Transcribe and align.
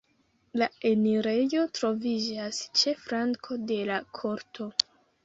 La 0.59 0.67
enirejo 0.91 1.65
troviĝas 1.79 2.63
ĉe 2.79 2.95
flanko 3.03 3.59
de 3.73 3.79
la 3.91 3.99
korto. 4.21 4.69